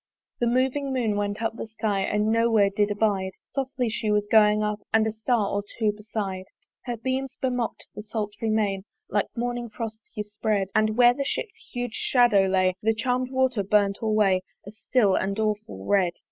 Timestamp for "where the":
10.95-11.23